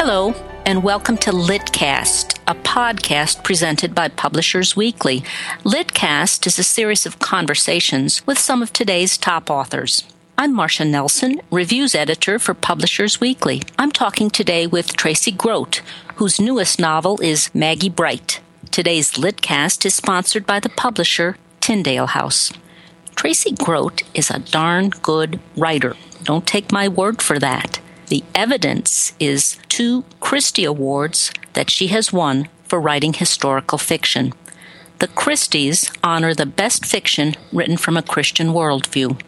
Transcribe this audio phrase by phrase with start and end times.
[0.00, 0.32] Hello,
[0.64, 5.24] and welcome to Litcast, a podcast presented by Publishers Weekly.
[5.64, 10.04] Litcast is a series of conversations with some of today's top authors.
[10.38, 13.62] I'm Marcia Nelson, reviews editor for Publishers Weekly.
[13.76, 15.82] I'm talking today with Tracy Groot,
[16.14, 18.40] whose newest novel is Maggie Bright.
[18.70, 22.52] Today's Litcast is sponsored by the publisher Tyndale House.
[23.16, 25.96] Tracy Groot is a darn good writer.
[26.22, 27.80] Don't take my word for that.
[28.08, 34.32] The evidence is two Christie Awards that she has won for writing historical fiction.
[34.98, 39.20] The Christies honor the best fiction written from a Christian worldview.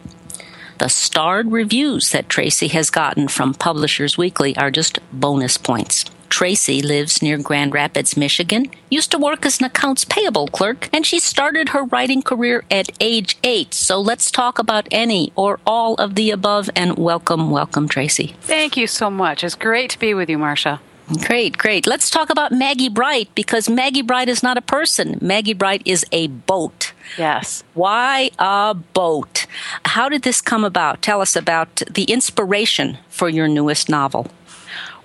[0.79, 6.05] The starred reviews that Tracy has gotten from Publishers Weekly are just bonus points.
[6.31, 11.05] Tracy lives near Grand Rapids, Michigan, used to work as an accounts payable clerk, and
[11.05, 13.73] she started her writing career at age eight.
[13.73, 18.33] So let's talk about any or all of the above and welcome, welcome, Tracy.
[18.41, 19.43] Thank you so much.
[19.43, 20.79] It's great to be with you, Marcia.
[21.25, 21.85] Great, great.
[21.85, 25.17] Let's talk about Maggie Bright because Maggie Bright is not a person.
[25.19, 26.93] Maggie Bright is a boat.
[27.17, 27.65] Yes.
[27.73, 29.45] Why a boat?
[29.83, 31.01] How did this come about?
[31.01, 34.27] Tell us about the inspiration for your newest novel.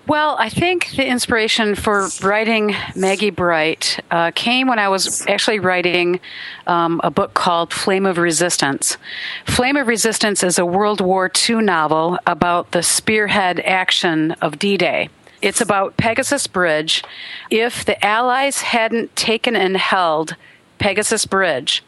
[0.08, 5.58] Well, I think the inspiration for writing Maggie Bright uh, came when I was actually
[5.58, 6.20] writing
[6.68, 8.98] um, a book called Flame of Resistance.
[9.46, 14.76] Flame of Resistance is a World War II novel about the spearhead action of D
[14.76, 15.08] Day.
[15.42, 17.02] It's about Pegasus Bridge.
[17.50, 20.36] If the Allies hadn't taken and held
[20.78, 21.82] Pegasus Bridge,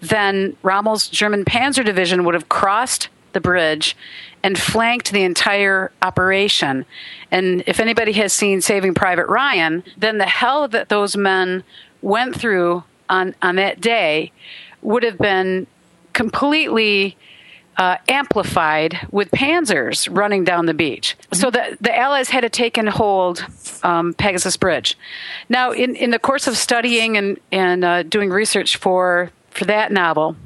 [0.00, 3.96] then Rommel's German Panzer Division would have crossed the bridge
[4.42, 6.84] and flanked the entire operation.
[7.30, 11.62] And if anybody has seen Saving Private Ryan, then the hell that those men
[12.02, 14.32] went through on, on that day
[14.82, 15.66] would have been
[16.12, 17.16] completely
[17.76, 21.16] uh, amplified with panzers running down the beach.
[21.18, 21.36] Mm-hmm.
[21.36, 23.44] So the, the Allies had to take and hold
[23.82, 24.98] um, Pegasus Bridge.
[25.48, 29.92] Now, in, in the course of studying and, and uh, doing research for, for that
[29.92, 30.36] novel,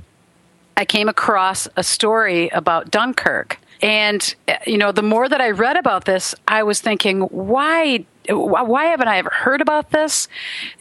[0.76, 3.58] I came across a story about Dunkirk.
[3.84, 4.34] And,
[4.66, 9.08] you know, the more that I read about this, I was thinking, why why haven't
[9.08, 10.28] I ever heard about this?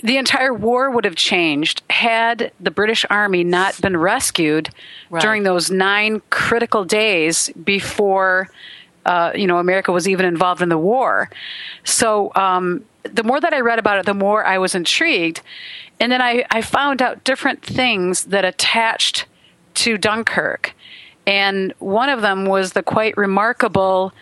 [0.02, 4.70] The entire war would have changed had the British Army not been rescued
[5.10, 5.22] right.
[5.22, 8.50] during those nine critical days before,
[9.06, 11.30] uh, you know, America was even involved in the war.
[11.84, 15.42] So um, the more that I read about it, the more I was intrigued.
[16.00, 19.26] And then I, I found out different things that attached
[19.74, 20.74] to Dunkirk.
[21.26, 24.14] And one of them was the quite remarkable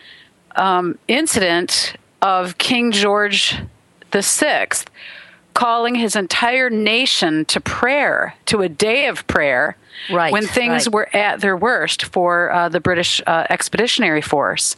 [0.56, 3.58] um, incident of King George
[4.12, 4.68] VI
[5.54, 9.76] calling his entire nation to prayer, to a day of prayer,
[10.10, 10.94] right, when things right.
[10.94, 14.76] were at their worst for uh, the British uh, Expeditionary Force.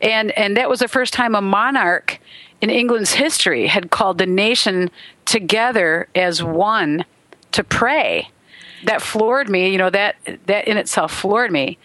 [0.00, 2.20] And, and that was the first time a monarch
[2.60, 4.90] in England's history had called the nation
[5.24, 7.04] together as one
[7.52, 8.30] to pray
[8.84, 9.70] that floored me.
[9.70, 10.16] You know that
[10.46, 11.78] that in itself floored me,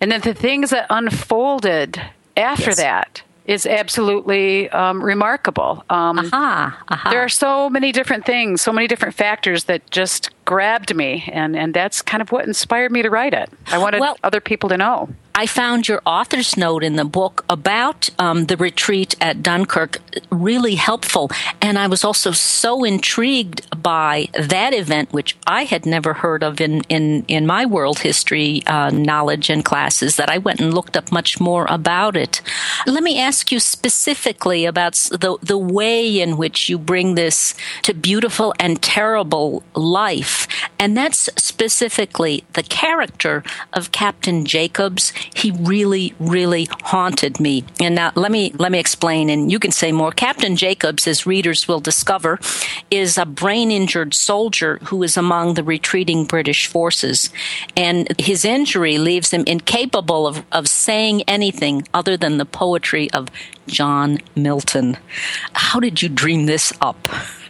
[0.00, 2.00] and then the things that unfolded
[2.36, 2.76] after yes.
[2.76, 5.84] that is absolutely um, remarkable.
[5.90, 7.10] Um, uh-huh, uh-huh.
[7.10, 11.56] There are so many different things, so many different factors that just grabbed me, and,
[11.56, 13.50] and that's kind of what inspired me to write it.
[13.66, 15.08] I wanted well, other people to know.
[15.34, 19.98] I found your author's note in the book about um, the retreat at Dunkirk
[20.30, 21.30] really helpful.
[21.60, 26.60] And I was also so intrigued by that event, which I had never heard of
[26.60, 30.96] in, in, in my world history uh, knowledge and classes, that I went and looked
[30.96, 32.42] up much more about it.
[32.86, 37.94] Let me ask you specifically about the, the way in which you bring this to
[37.94, 40.46] beautiful and terrible life.
[40.78, 43.42] And that's specifically the character
[43.72, 47.64] of Captain Jacobs he really, really haunted me.
[47.80, 50.12] And now let me let me explain, and you can say more.
[50.12, 52.38] Captain Jacobs, as readers will discover,
[52.90, 57.30] is a brain injured soldier who is among the retreating British forces,
[57.76, 63.28] and his injury leaves him incapable of, of saying anything other than the poetry of
[63.66, 64.96] John Milton.
[65.52, 67.08] How did you dream this up?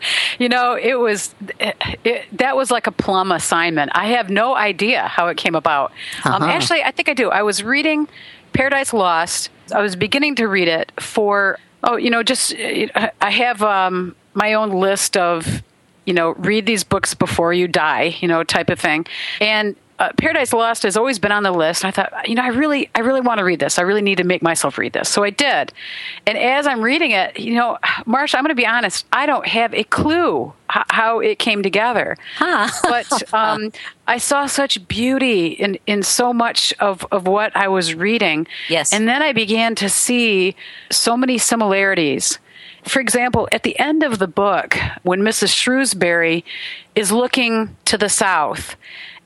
[0.38, 3.90] you know, it was it, it, that was like a plum assignment.
[3.94, 5.90] I have no idea how it came about.
[6.24, 6.44] Um, uh-huh.
[6.44, 7.30] Um, actually, I think I do.
[7.30, 8.08] I was reading
[8.52, 9.50] Paradise Lost.
[9.74, 14.54] I was beginning to read it for oh, you know, just I have um, my
[14.54, 15.62] own list of
[16.04, 19.06] you know read these books before you die, you know, type of thing,
[19.40, 21.84] and uh, Paradise Lost has always been on the list.
[21.84, 23.78] I thought, you know, I really, I really want to read this.
[23.78, 25.08] I really need to make myself read this.
[25.08, 25.72] So I did.
[26.26, 29.06] And as I'm reading it, you know, Marcia, I'm going to be honest.
[29.12, 32.16] I don't have a clue how, how it came together.
[32.36, 32.68] Huh.
[32.82, 33.70] but um,
[34.08, 38.48] I saw such beauty in, in so much of, of what I was reading.
[38.68, 38.92] Yes.
[38.92, 40.56] And then I began to see
[40.90, 42.40] so many similarities.
[42.88, 45.54] For example, at the end of the book, when Mrs.
[45.54, 46.44] Shrewsbury
[46.96, 48.74] is looking to the south,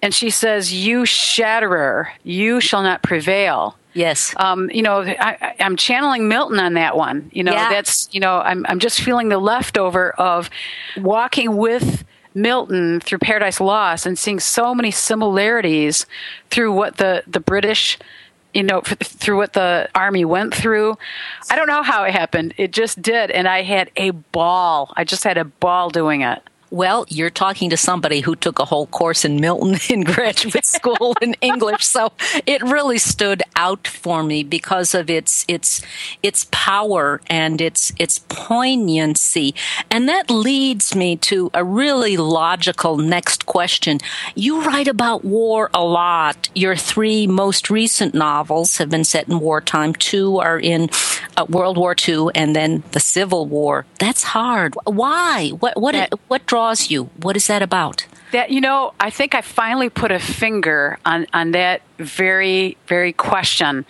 [0.06, 3.76] and she says, You shatterer, you shall not prevail.
[3.93, 4.32] Yes.
[4.37, 7.29] Um, you know, I, am channeling Milton on that one.
[7.35, 7.70] You know, yeah.
[7.70, 10.49] that's, you know, I'm, I'm just feeling the leftover of
[10.97, 12.05] walking with
[12.35, 16.06] Milton through Paradise Lost and seeing so many similarities
[16.50, 17.99] through what the, the British
[18.55, 20.97] you know, through what the army went through.
[21.50, 22.55] I don't know how it happened.
[22.56, 23.32] It just did.
[23.32, 24.94] And I had a ball.
[24.97, 26.41] I just had a ball doing it.
[26.70, 31.14] Well, you're talking to somebody who took a whole course in Milton in graduate school
[31.22, 32.12] in English, so
[32.44, 35.80] it really stood out for me because of its its
[36.22, 39.54] its power and its its poignancy.
[39.90, 44.00] And that leads me to a really logical next question.
[44.34, 46.48] You write about war a lot.
[46.54, 49.94] Your three most recent novels have been set in wartime.
[49.94, 50.90] Two are in
[51.36, 53.86] uh, World War II and then the Civil War.
[53.98, 54.74] That's hard.
[54.84, 55.50] Why?
[55.50, 55.94] What what
[56.28, 57.05] what draws you?
[57.20, 58.06] What is that about?
[58.32, 63.12] That you know, I think I finally put a finger on on that very very
[63.12, 63.85] question,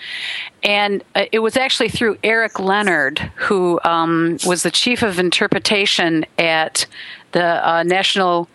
[0.65, 6.27] and uh, it was actually through Eric Leonard, who um, was the chief of interpretation
[6.39, 6.87] at
[7.31, 8.49] the uh, National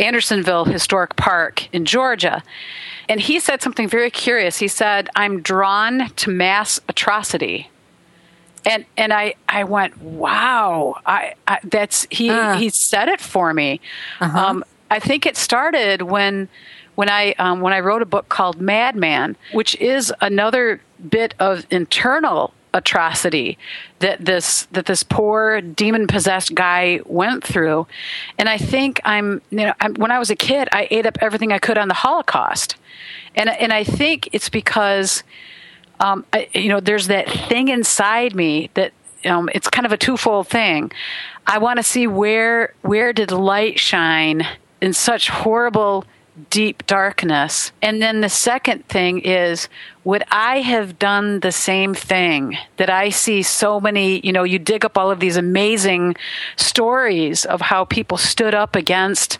[0.00, 2.42] Andersonville Historic Park in Georgia.
[3.08, 4.58] And he said something very curious.
[4.58, 7.70] He said, I'm drawn to mass atrocity
[8.64, 12.56] and and I I went wow I, I that's he uh.
[12.56, 13.80] he said it for me.
[14.20, 14.38] Uh-huh.
[14.38, 16.48] Um, I think it started when
[16.94, 21.66] when I um, when I wrote a book called Madman, which is another bit of
[21.70, 23.56] internal atrocity
[24.00, 27.86] that this that this poor demon possessed guy went through
[28.36, 31.16] and i think i'm you know I'm, when i was a kid i ate up
[31.20, 32.74] everything i could on the holocaust
[33.36, 35.22] and and i think it's because
[36.00, 38.92] um, I, you know, there's that thing inside me that
[39.24, 40.92] um, it's kind of a twofold thing.
[41.46, 44.46] I want to see where where did light shine
[44.80, 46.04] in such horrible
[46.50, 47.70] deep darkness.
[47.80, 49.68] And then the second thing is,
[50.02, 52.56] would I have done the same thing?
[52.76, 56.16] That I see so many, you know, you dig up all of these amazing
[56.56, 59.38] stories of how people stood up against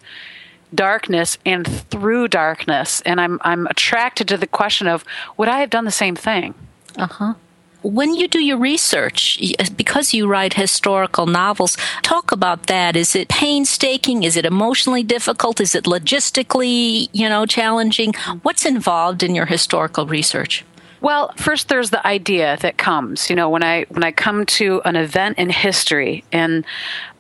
[0.73, 3.01] darkness and through darkness.
[3.03, 5.05] And I'm, I'm attracted to the question of
[5.37, 6.55] would I have done the same thing?
[6.97, 7.35] Uh huh.
[7.83, 9.39] When you do your research,
[9.77, 12.97] because you write historical novels, talk about that.
[12.97, 14.23] Is it painstaking?
[14.23, 15.61] Is it emotionally difficult?
[15.61, 18.15] Is it logistically, you know, challenging?
[18.41, 20.65] What's involved in your historical research?
[21.03, 23.29] Well, first there's the idea that comes.
[23.29, 26.65] You know, when I when I come to an event in history and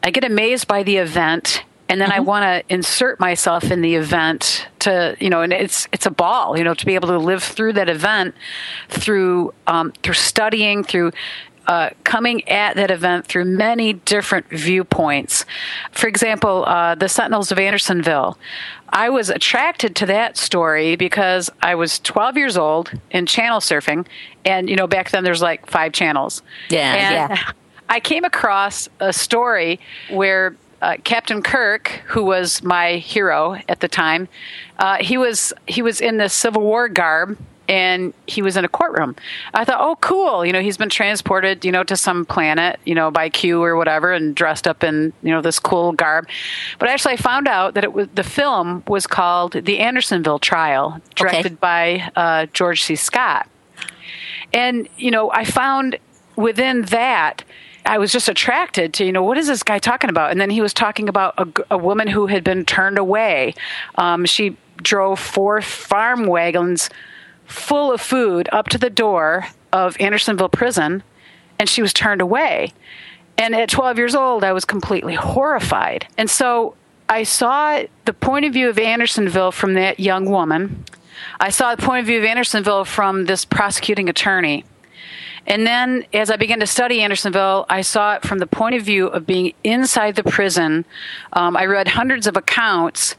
[0.02, 2.18] I get amazed by the event and then mm-hmm.
[2.18, 6.10] I want to insert myself in the event to you know, and it's it's a
[6.10, 8.34] ball, you know, to be able to live through that event
[8.88, 11.12] through um, through studying, through
[11.66, 15.44] uh, coming at that event through many different viewpoints.
[15.92, 18.38] For example, uh, the Sentinels of Andersonville.
[18.90, 24.06] I was attracted to that story because I was 12 years old in channel surfing,
[24.44, 26.42] and you know, back then there's like five channels.
[26.68, 27.50] Yeah, and yeah.
[27.88, 29.80] I came across a story
[30.10, 34.28] where uh, Captain Kirk, who was my hero at the time,
[34.78, 37.38] uh, he was he was in the Civil War garb
[37.70, 39.16] and he was in a courtroom.
[39.54, 40.44] I thought, oh, cool.
[40.44, 43.76] You know, he's been transported, you know, to some planet, you know, by Q or
[43.76, 46.28] whatever, and dressed up in, you know, this cool garb.
[46.78, 51.00] But actually, I found out that it was the film was called The Andersonville Trial,
[51.14, 51.54] directed okay.
[51.54, 52.94] by uh, George C.
[52.94, 53.48] Scott.
[54.52, 55.96] And you know, I found
[56.36, 57.42] within that
[57.86, 60.30] I was just attracted to, you know, what is this guy talking about?
[60.30, 63.54] And then he was talking about a, a woman who had been turned away.
[63.96, 66.90] Um, she drove four farm wagons
[67.46, 71.02] full of food up to the door of Andersonville Prison,
[71.58, 72.72] and she was turned away.
[73.36, 76.06] And at 12 years old, I was completely horrified.
[76.16, 76.76] And so
[77.08, 80.84] I saw the point of view of Andersonville from that young woman.
[81.40, 84.64] I saw the point of view of Andersonville from this prosecuting attorney.
[85.46, 88.82] And then as I began to study Andersonville, I saw it from the point of
[88.82, 90.84] view of being inside the prison.
[91.32, 93.16] Um, I read hundreds of accounts,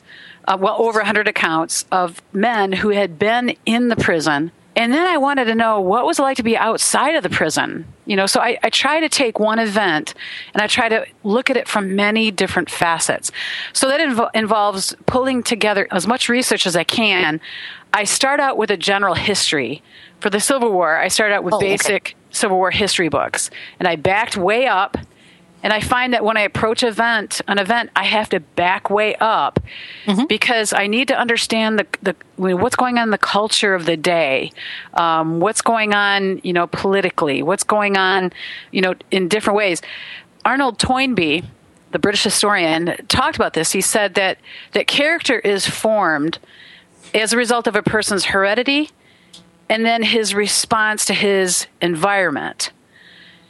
[0.47, 5.07] uh, well, over 100 accounts of men who had been in the prison And then
[5.07, 7.85] I wanted to know what was it like to be outside of the prison.
[8.05, 10.13] You know, so I, I try to take one event
[10.53, 13.31] and I try to look at it from many different facets.
[13.73, 17.39] So that inv- involves pulling together as much research as I can.
[17.93, 19.81] I start out with a general history.
[20.19, 21.71] For the Civil War, I started out with Oh, okay.
[21.71, 23.49] basic Civil War history books.
[23.79, 24.97] And I backed way up
[25.65, 29.15] and I find that when I approach event an event, I have to back way
[29.15, 29.59] up
[30.27, 32.15] because I need to understand the, the
[32.55, 34.51] what's going on in the culture of the day,
[34.93, 38.31] um, what's going on, you know, politically, what's going on,
[38.69, 39.81] you know, in different ways.
[40.45, 41.43] Arnold Toynbee,
[41.89, 43.71] the British historian, talked about this.
[43.71, 44.37] He said that
[44.73, 46.37] that character is formed
[47.11, 48.91] as a result of a person's heredity
[49.67, 52.69] and then his response to his environment.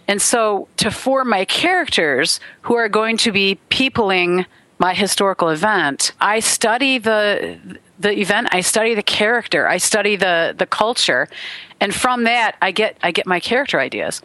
[0.07, 4.45] And so, to form my characters who are going to be peopling
[4.77, 10.53] my historical event, I study the the event, I study the character, I study the
[10.55, 11.27] the culture,
[11.79, 14.21] and from that, I get I get my character ideas.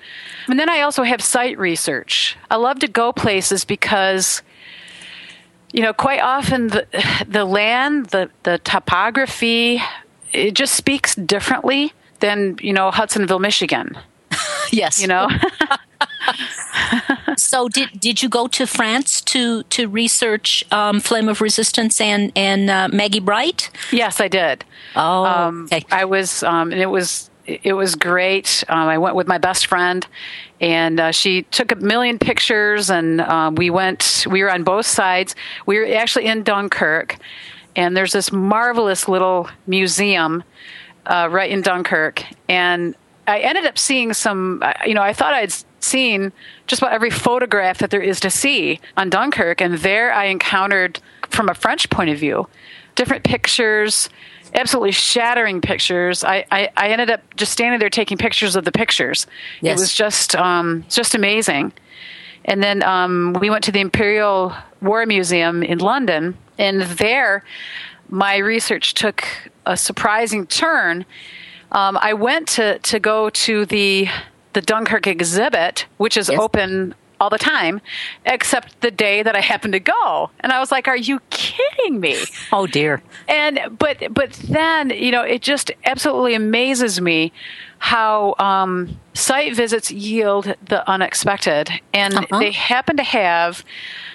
[0.49, 2.37] And then I also have site research.
[2.51, 4.43] I love to go places because
[5.73, 6.87] you know, quite often the
[7.29, 9.81] the land, the the topography,
[10.33, 13.97] it just speaks differently than you know Hudsonville, Michigan.
[14.83, 15.01] Yes.
[15.01, 15.29] You know.
[17.37, 22.33] So did did you go to France to to research um, Flame of Resistance and
[22.37, 23.71] and uh, Maggie Bright?
[23.91, 24.65] Yes, I did.
[24.97, 25.85] Oh, Um, okay.
[25.91, 28.63] I was, um, and it was it was great.
[28.69, 30.07] Um, I went with my best friend,
[30.61, 34.27] and uh, she took a million pictures, and um, we went.
[34.29, 35.35] We were on both sides.
[35.67, 37.17] We were actually in Dunkirk,
[37.77, 40.43] and there's this marvelous little museum
[41.07, 42.95] uh, right in Dunkirk, and
[43.31, 44.63] I ended up seeing some.
[44.63, 46.33] uh, You know, I thought I'd seen
[46.67, 51.01] just about every photograph that there is to see on Dunkirk, and there I encountered,
[51.31, 52.49] from a French point of view,
[52.97, 54.11] different pictures,
[54.55, 56.25] absolutely shattering pictures.
[56.25, 59.27] I, I, I ended up just standing there taking pictures of the pictures.
[59.61, 59.79] Yes.
[59.79, 61.73] It was just um, just amazing.
[62.45, 67.45] And then um, we went to the Imperial War Museum in London, and there
[68.09, 69.25] my research took
[69.67, 71.05] a surprising turn.
[71.73, 74.09] Um, I went to, to go to the
[74.53, 76.41] the Dunkirk exhibit, which is Yes.
[76.41, 77.81] open all the time,
[78.27, 80.31] except the day that I happened to go.
[80.41, 82.17] And I was like, "Are you kidding me?"
[82.53, 83.01] Oh dear.
[83.29, 87.33] and but but then you know it just absolutely amazes me
[87.79, 92.39] how um, site visits yield the unexpected and Uh-huh.
[92.41, 93.65] they happen to have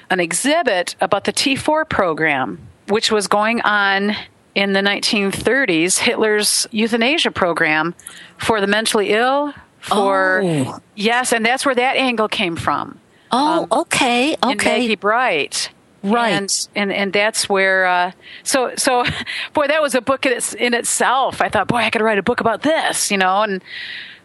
[0.09, 2.59] an exhibit about the t4 program
[2.89, 4.15] which was going on
[4.55, 7.93] in the 1930s hitler's euthanasia program
[8.38, 10.79] for the mentally ill for Oh.
[10.95, 13.00] yes and that's where that angle came from
[13.31, 14.79] Oh, okay, in okay.
[14.79, 15.69] Maggie Bright.
[16.03, 16.29] Right.
[16.29, 18.12] And, and and that's where uh,
[18.43, 19.03] so so
[19.53, 21.41] boy that was a book in, its, in itself.
[21.41, 23.62] I thought boy I could write a book about this, you know, and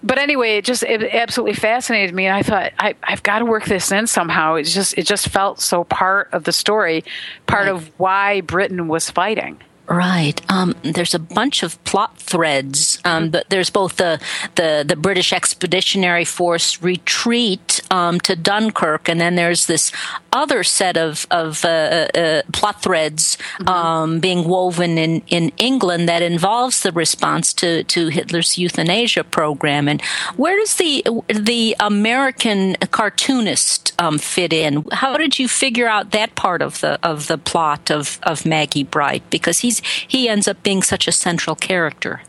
[0.03, 3.47] but anyway it just it absolutely fascinated me and I thought I I've got to
[3.47, 4.57] work this in somehow.
[4.57, 7.03] It just it just felt so part of the story,
[7.47, 7.75] part Right.
[7.75, 9.61] of why Britain was fighting.
[9.91, 10.41] Right.
[10.49, 13.01] Um, there's a bunch of plot threads.
[13.05, 14.21] Um, but there's both the,
[14.55, 19.91] the, the British Expeditionary Force retreat um, to Dunkirk, and then there's this
[20.33, 26.23] other set of, of uh, uh, plot threads um, being woven in, in England that
[26.23, 29.89] involves the response to, to Hitler's euthanasia program.
[29.89, 30.03] And
[30.37, 34.85] where does the the American cartoonist um, fit in?
[34.93, 38.85] How did you figure out that part of the of the plot of, of Maggie
[38.85, 39.29] Bright?
[39.31, 42.23] Because he's he ends up being such a central character.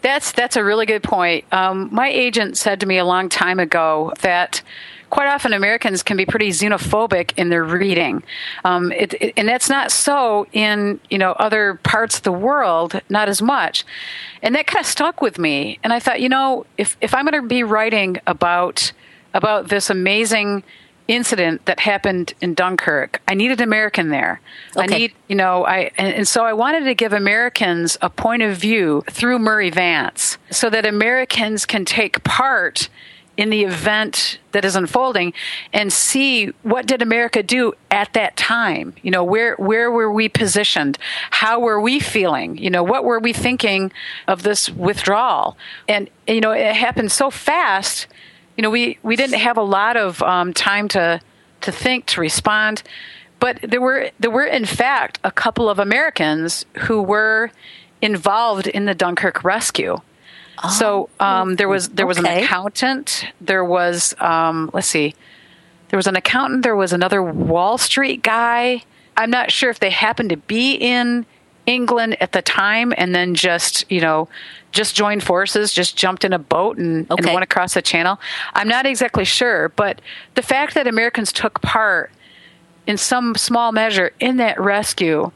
[0.00, 1.44] That's that's a really good point.
[1.52, 4.62] Um, my agent said to me a long time ago that
[5.12, 8.22] quite often Americans can be pretty xenophobic in their reading,
[8.64, 12.98] um, it, it- and that's not so in you know other parts of the world,
[13.10, 13.84] not as much.
[14.42, 15.78] And that kind of stuck with me.
[15.84, 18.92] And I thought, you know, if if I'm going to be writing about
[19.34, 20.62] about this amazing
[21.08, 24.40] incident that happened in Dunkirk, I needed an American there.
[24.76, 24.82] Okay.
[24.82, 28.42] I need you know i and, and so i wanted to give americans a point
[28.42, 32.88] of view through murray vance so that americans can take part
[33.36, 35.32] in the event that is unfolding
[35.72, 38.94] and see what did america do at that time?
[39.02, 40.98] You know where where were we positioned?
[41.30, 42.58] How were we feeling?
[42.58, 43.92] You know what were we thinking
[44.28, 45.56] of this withdrawal?
[45.88, 48.06] And you know it happened so fast
[48.56, 51.20] you know we we didn't have a lot of um, time to
[51.62, 52.82] to think to respond.
[53.40, 57.50] But there were there were in fact a couple of Americans who were
[58.00, 60.00] involved in the Dunkirk rescue.
[60.70, 63.26] So um, there was there was an accountant.
[63.40, 65.14] There was um, let's see,
[65.88, 66.62] there was an accountant.
[66.62, 68.82] There was another Wall Street guy.
[69.16, 71.26] I'm not sure if they happened to be in
[71.66, 74.28] England at the time and then just, you know,
[74.72, 77.22] just joined forces, just jumped in a boat and, Okay.
[77.22, 78.18] and went across the channel.
[78.54, 80.00] I'm not exactly sure, but
[80.34, 82.10] the fact that Americans took part
[82.86, 85.30] in some small measure in that rescue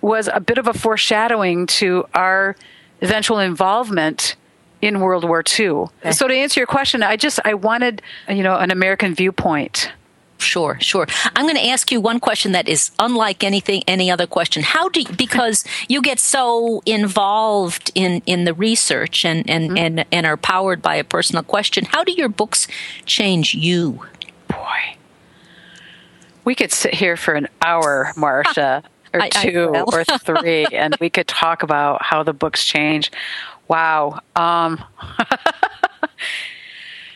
[0.00, 2.56] was a bit of a foreshadowing to our
[3.02, 4.36] eventual involvement
[4.80, 5.86] in World War II.
[6.12, 9.92] So to answer your question, I just I wanted, you know, an American viewpoint.
[10.38, 11.06] Sure, sure.
[11.34, 14.62] I'm going to ask you one question that is unlike anything, any other question.
[14.62, 19.76] How do you, because you get so involved in, in the research and, and, mm-hmm.
[19.78, 22.68] and, and are powered by a personal question, how do your books
[23.04, 24.04] change you?
[24.46, 24.96] Boy.
[26.44, 29.92] We could sit here for an hour, Marcia, or I- I two will.
[29.92, 33.10] or three, and we could talk about how the books change.
[33.68, 34.20] Wow.
[34.34, 34.82] Um,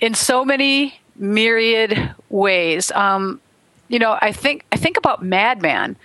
[0.01, 2.91] in so many myriad ways.
[2.93, 3.41] Um,
[3.89, 5.97] you know, I think I think about Madman.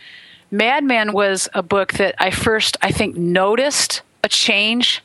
[0.49, 5.03] Madman was a book that I first, I think, noticed a change,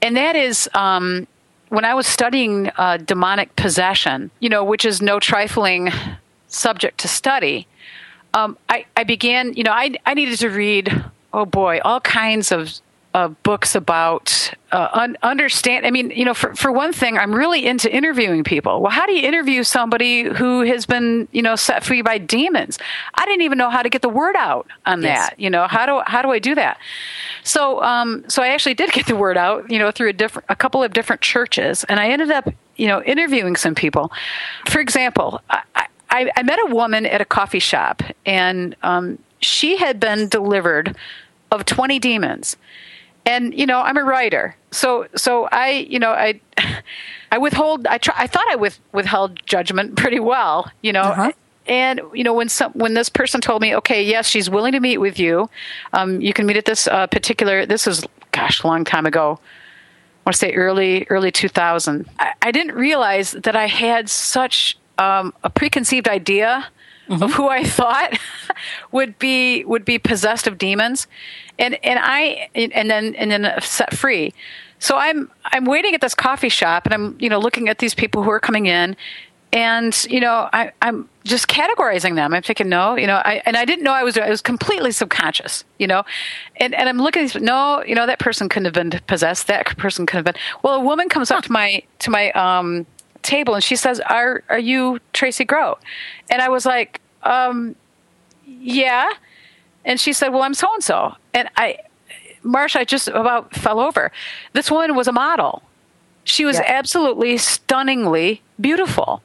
[0.00, 1.26] and that is um,
[1.68, 4.30] when I was studying uh, demonic possession.
[4.40, 5.90] You know, which is no trifling
[6.48, 7.66] subject to study.
[8.34, 12.50] Um, I, I began, you know, I, I needed to read, oh boy, all kinds
[12.50, 12.80] of
[13.14, 15.84] uh, books about uh, un- understand.
[15.84, 18.80] I mean, you know, for, for one thing, I'm really into interviewing people.
[18.80, 22.78] Well, how do you interview somebody who has been, you know, set free by demons?
[23.14, 25.28] I didn't even know how to get the word out on Yes.
[25.28, 25.38] that.
[25.38, 26.78] You know, how do how do I do that?
[27.44, 30.46] So, um, so I actually did get the word out, you know, through a different,
[30.48, 34.10] a couple of different churches, and I ended up, you know, interviewing some people.
[34.68, 35.62] For example, I,
[36.08, 40.96] I, I met a woman at a coffee shop, and um, she had been delivered
[41.50, 42.56] of 20 demons.
[43.24, 46.40] And you know, I'm a writer, so so I, you know, I
[47.32, 47.86] I withhold.
[47.86, 48.14] I try.
[48.16, 51.02] I thought I with, withheld judgment pretty well, you know.
[51.02, 51.32] Uh-huh.
[51.66, 54.80] And you know, when some when this person told me, okay, yes, she's willing to
[54.80, 55.48] meet with you.
[55.92, 57.64] Um, you can meet at this uh, particular.
[57.64, 59.38] This is gosh, a long time ago.
[59.40, 62.08] I want to say early early 2000.
[62.18, 66.66] I, I didn't realize that I had such um, a preconceived idea
[67.08, 68.18] of who I thought
[68.90, 71.06] would be would be possessed of demons,
[71.58, 74.32] and and I and then and then set free.
[74.78, 77.94] So I'm I'm waiting at this coffee shop, and I'm you know looking at these
[77.94, 78.96] people who are coming in,
[79.52, 82.34] and you know I, I'm just categorizing them.
[82.34, 84.92] I'm thinking, no, you know, I and I didn't know I was I was completely
[84.92, 86.04] subconscious, you know,
[86.56, 87.42] and and I'm looking at these.
[87.42, 89.46] No, you know, that person couldn't have been possessed.
[89.46, 90.34] That person could have been.
[90.62, 92.86] Well, a woman comes up to my to my um,
[93.22, 95.78] table and she says, "Are are you Tracy Grow?"
[96.30, 97.76] And I was like, um,
[98.60, 99.08] "Yeah."
[99.84, 101.78] And she said, "Well, I'm so and so." And I,
[102.42, 104.12] Marcia, I just about fell over.
[104.52, 105.62] This woman was a model.
[106.24, 106.64] She was Yeah.
[106.66, 109.22] absolutely stunningly beautiful.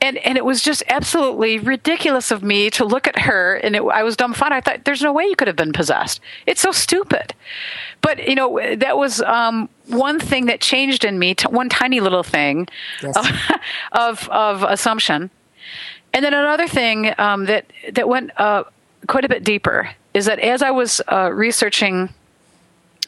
[0.00, 3.82] And, and it was just absolutely ridiculous of me to look at her and it,
[3.82, 4.56] I was dumbfounded.
[4.56, 6.20] I thought, there's no way you could have been possessed.
[6.46, 7.34] It's so stupid.
[8.00, 11.98] But, you know, that was um, one thing that changed in me, t- one tiny
[11.98, 12.68] little thing
[13.02, 13.16] Yes.
[13.92, 15.30] of, of assumption.
[16.12, 18.64] And then another thing um, that, that went uh,
[19.06, 22.12] quite a bit deeper is that as I was uh, researching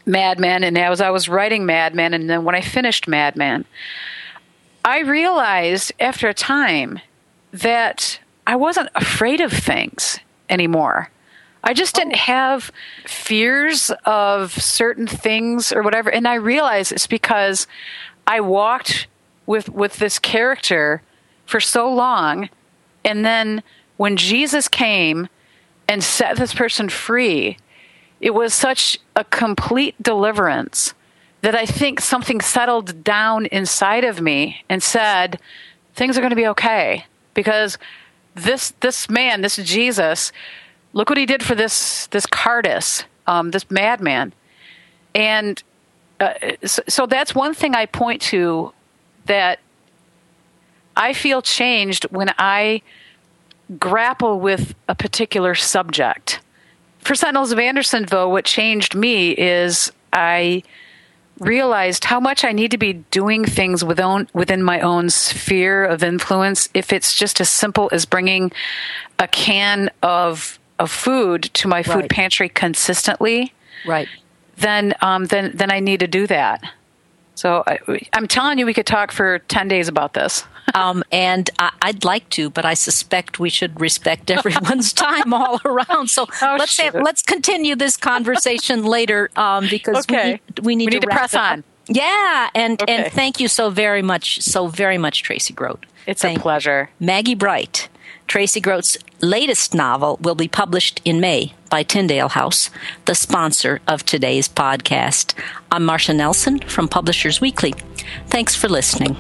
[0.06, 3.64] Madman and as I was writing Madman and then when I finished Madman,
[4.84, 7.00] I realized after a time
[7.52, 11.10] that I wasn't afraid of things anymore.
[11.62, 12.72] I just didn't have
[13.04, 16.10] fears of certain things or whatever.
[16.10, 17.66] And I realized it's because
[18.26, 19.06] I walked
[19.46, 21.02] with with this character
[21.44, 22.48] for so long
[23.04, 23.62] and then
[23.96, 25.28] when Jesus came
[25.88, 27.58] and set this person free,
[28.20, 30.94] it was such a complete deliverance
[31.42, 35.40] that I think something settled down inside of me and said,
[35.94, 37.78] things are going to be okay because
[38.34, 40.32] this this man, this Jesus,
[40.92, 44.32] look what he did for this this Cardis, um, this madman,
[45.14, 45.62] and
[46.20, 46.34] uh,
[46.64, 48.72] so, so that's one thing I point to
[49.26, 49.58] that
[50.96, 52.82] I feel changed when I
[53.78, 56.40] grapple with a particular subject.
[56.98, 60.62] For Sentinels of Andersonville, what changed me is I
[61.38, 66.02] realized how much I need to be doing things within, within my own sphere of
[66.02, 66.68] influence.
[66.74, 68.52] If it's just as simple as bringing
[69.18, 72.10] a can of of food to my food Right.
[72.10, 73.52] pantry consistently,
[73.86, 74.08] Right.
[74.56, 76.62] then um, then then I need to do that.
[77.40, 77.78] So I,
[78.12, 80.44] I'm telling you, we could talk for ten days about this.
[80.72, 85.60] Um, and I, I'd like to, but I suspect we should respect everyone's time all
[85.64, 86.10] around.
[86.10, 86.94] So Oh, let's shoot.
[86.94, 90.40] let's continue this conversation later um, because Okay.
[90.62, 91.52] we need, we need We to, need to wrap press up.
[91.52, 91.64] on.
[91.88, 92.94] Yeah, and Okay.
[93.04, 95.86] and thank you so very much, so very much, Tracy Groot.
[96.06, 96.90] It's Thank a pleasure.
[97.00, 97.88] Maggie Bright.
[98.28, 102.70] Tracy Groot's latest novel will be published in May by Tyndale House,
[103.04, 105.34] the sponsor of today's podcast.
[105.70, 107.74] I'm Marcia Nelson from Publishers Weekly.
[108.28, 109.16] Thanks for listening.